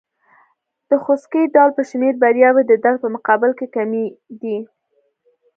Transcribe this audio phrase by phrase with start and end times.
[0.89, 4.05] د خوسکي ډول په شمېر بریاوې د درد په مقابل کې کمې
[4.41, 4.57] دي.